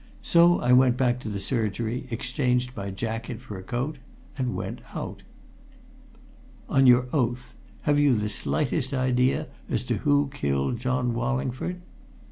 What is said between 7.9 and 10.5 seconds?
you the slightest idea as to who